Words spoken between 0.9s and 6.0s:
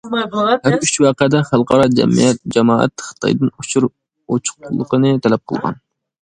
ۋەقەدە خەلقئارا جامائەت خىتايدىن ئۇچۇر ئوچۇقلۇقىنى تەلەپ قىلغان.